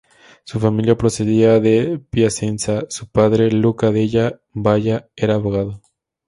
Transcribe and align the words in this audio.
Su 0.45 0.59
familia 0.59 0.97
procedía 0.97 1.59
de 1.59 1.99
Piacenza; 2.09 2.85
su 2.89 3.07
padre, 3.11 3.51
Luca 3.51 3.91
della 3.91 4.41
Valla 4.51 5.07
era 5.15 5.35
abogado. 5.35 5.79